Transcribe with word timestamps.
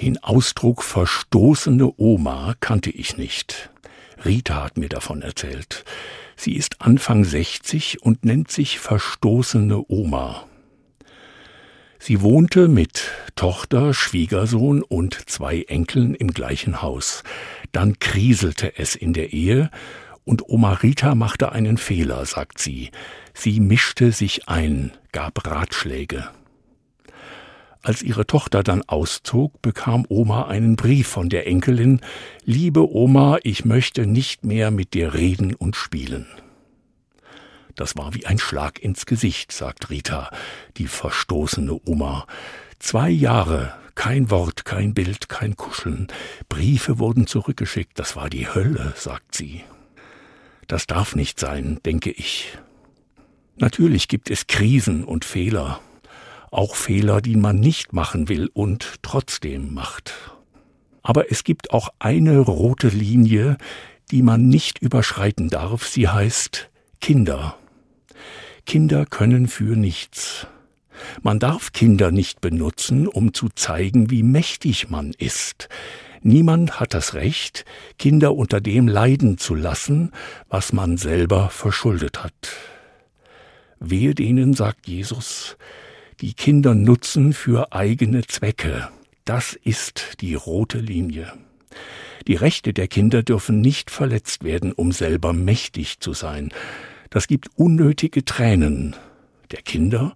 Den 0.00 0.22
Ausdruck 0.22 0.84
verstoßene 0.84 1.92
Oma 1.96 2.54
kannte 2.60 2.90
ich 2.90 3.16
nicht. 3.16 3.70
Rita 4.24 4.62
hat 4.62 4.76
mir 4.76 4.88
davon 4.88 5.22
erzählt. 5.22 5.84
Sie 6.36 6.54
ist 6.54 6.80
Anfang 6.80 7.24
60 7.24 8.02
und 8.02 8.24
nennt 8.24 8.48
sich 8.48 8.78
verstoßene 8.78 9.84
Oma. 9.88 10.46
Sie 11.98 12.20
wohnte 12.20 12.68
mit 12.68 13.10
Tochter, 13.34 13.92
Schwiegersohn 13.92 14.82
und 14.82 15.28
zwei 15.28 15.62
Enkeln 15.62 16.14
im 16.14 16.28
gleichen 16.28 16.80
Haus. 16.80 17.24
Dann 17.72 17.98
kriselte 17.98 18.78
es 18.78 18.94
in 18.94 19.12
der 19.12 19.32
Ehe 19.32 19.68
und 20.24 20.48
Oma 20.48 20.74
Rita 20.74 21.16
machte 21.16 21.50
einen 21.50 21.76
Fehler, 21.76 22.24
sagt 22.24 22.60
sie. 22.60 22.92
Sie 23.34 23.58
mischte 23.58 24.12
sich 24.12 24.48
ein, 24.48 24.92
gab 25.10 25.44
Ratschläge. 25.44 26.28
Als 27.82 28.02
ihre 28.02 28.26
Tochter 28.26 28.62
dann 28.62 28.82
auszog, 28.82 29.62
bekam 29.62 30.04
Oma 30.08 30.46
einen 30.46 30.76
Brief 30.76 31.06
von 31.06 31.28
der 31.28 31.46
Enkelin 31.46 32.00
Liebe 32.44 32.90
Oma, 32.90 33.38
ich 33.42 33.64
möchte 33.64 34.06
nicht 34.06 34.44
mehr 34.44 34.70
mit 34.70 34.94
dir 34.94 35.14
reden 35.14 35.54
und 35.54 35.76
spielen. 35.76 36.26
Das 37.76 37.96
war 37.96 38.12
wie 38.14 38.26
ein 38.26 38.40
Schlag 38.40 38.80
ins 38.80 39.06
Gesicht, 39.06 39.52
sagt 39.52 39.90
Rita, 39.90 40.30
die 40.76 40.88
verstoßene 40.88 41.80
Oma. 41.84 42.26
Zwei 42.80 43.08
Jahre, 43.08 43.72
kein 43.94 44.30
Wort, 44.30 44.64
kein 44.64 44.94
Bild, 44.94 45.28
kein 45.28 45.54
Kuscheln. 45.54 46.08
Briefe 46.48 46.98
wurden 46.98 47.28
zurückgeschickt, 47.28 47.98
das 47.98 48.16
war 48.16 48.28
die 48.28 48.52
Hölle, 48.52 48.94
sagt 48.96 49.36
sie. 49.36 49.62
Das 50.66 50.88
darf 50.88 51.14
nicht 51.14 51.38
sein, 51.38 51.78
denke 51.86 52.10
ich. 52.10 52.58
Natürlich 53.56 54.08
gibt 54.08 54.30
es 54.30 54.48
Krisen 54.48 55.04
und 55.04 55.24
Fehler, 55.24 55.80
auch 56.50 56.74
Fehler, 56.74 57.20
die 57.20 57.36
man 57.36 57.60
nicht 57.60 57.92
machen 57.92 58.28
will 58.28 58.50
und 58.52 58.96
trotzdem 59.02 59.74
macht. 59.74 60.14
Aber 61.02 61.30
es 61.30 61.44
gibt 61.44 61.72
auch 61.72 61.90
eine 61.98 62.38
rote 62.38 62.88
Linie, 62.88 63.56
die 64.10 64.22
man 64.22 64.48
nicht 64.48 64.80
überschreiten 64.80 65.48
darf, 65.48 65.86
sie 65.86 66.08
heißt 66.08 66.70
Kinder. 67.00 67.56
Kinder 68.66 69.06
können 69.06 69.48
für 69.48 69.76
nichts. 69.76 70.46
Man 71.22 71.38
darf 71.38 71.72
Kinder 71.72 72.10
nicht 72.10 72.40
benutzen, 72.40 73.06
um 73.06 73.32
zu 73.32 73.48
zeigen, 73.48 74.10
wie 74.10 74.22
mächtig 74.22 74.90
man 74.90 75.12
ist. 75.16 75.68
Niemand 76.22 76.80
hat 76.80 76.94
das 76.94 77.14
Recht, 77.14 77.64
Kinder 77.98 78.34
unter 78.34 78.60
dem 78.60 78.88
leiden 78.88 79.38
zu 79.38 79.54
lassen, 79.54 80.12
was 80.48 80.72
man 80.72 80.96
selber 80.96 81.48
verschuldet 81.48 82.22
hat. 82.24 82.50
Wehe 83.78 84.14
denen, 84.14 84.54
sagt 84.54 84.88
Jesus, 84.88 85.56
die 86.20 86.34
Kinder 86.34 86.74
nutzen 86.74 87.32
für 87.32 87.72
eigene 87.72 88.26
Zwecke. 88.26 88.88
Das 89.24 89.52
ist 89.52 90.20
die 90.20 90.34
rote 90.34 90.78
Linie. 90.78 91.32
Die 92.26 92.34
Rechte 92.34 92.72
der 92.72 92.88
Kinder 92.88 93.22
dürfen 93.22 93.60
nicht 93.60 93.90
verletzt 93.90 94.42
werden, 94.42 94.72
um 94.72 94.90
selber 94.90 95.32
mächtig 95.32 96.00
zu 96.00 96.14
sein. 96.14 96.52
Das 97.10 97.28
gibt 97.28 97.48
unnötige 97.54 98.24
Tränen 98.24 98.96
der 99.52 99.62
Kinder 99.62 100.14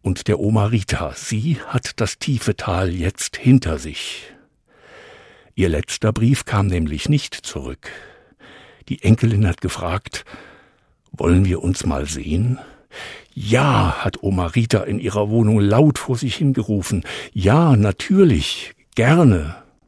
und 0.00 0.28
der 0.28 0.40
Oma 0.40 0.66
Rita. 0.66 1.12
Sie 1.14 1.58
hat 1.66 2.00
das 2.00 2.18
tiefe 2.18 2.56
Tal 2.56 2.90
jetzt 2.90 3.36
hinter 3.36 3.78
sich. 3.78 4.32
Ihr 5.54 5.68
letzter 5.68 6.12
Brief 6.12 6.46
kam 6.46 6.68
nämlich 6.68 7.08
nicht 7.10 7.34
zurück. 7.34 7.90
Die 8.88 9.02
Enkelin 9.02 9.46
hat 9.46 9.60
gefragt, 9.60 10.24
wollen 11.12 11.44
wir 11.44 11.62
uns 11.62 11.84
mal 11.84 12.06
sehen? 12.06 12.58
Ja, 13.34 14.04
hat 14.04 14.22
Oma 14.22 14.46
Rita 14.46 14.82
in 14.82 14.98
ihrer 14.98 15.30
Wohnung 15.30 15.58
laut 15.58 15.98
vor 15.98 16.16
sich 16.18 16.36
hingerufen. 16.36 17.04
Ja, 17.32 17.76
natürlich, 17.76 18.74
gerne. 18.94 19.56